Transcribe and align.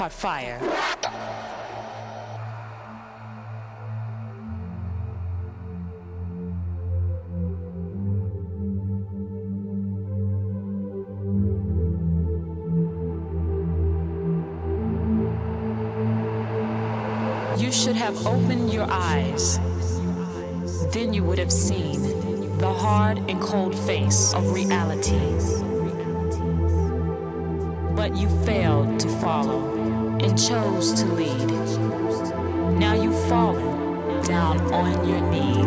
caught 0.00 0.12
fire. 0.14 0.89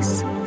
Your 0.03 0.42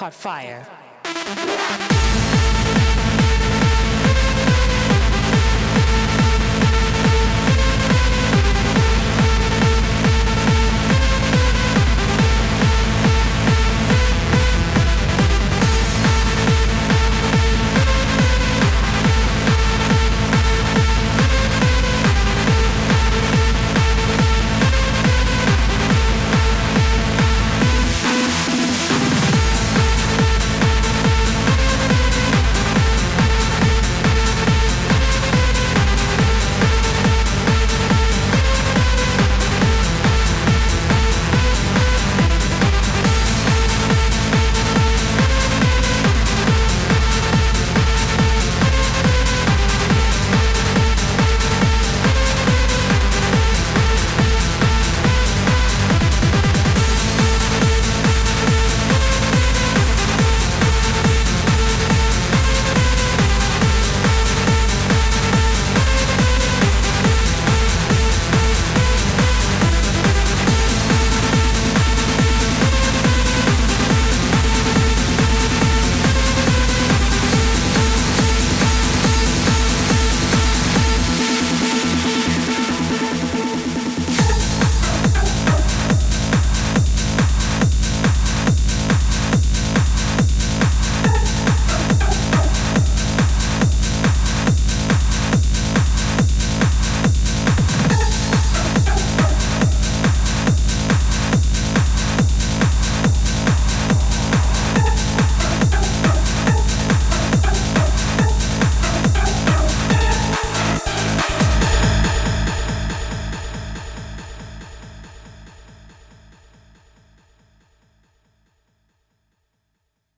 caught 0.00 0.14
fire. 0.14 0.79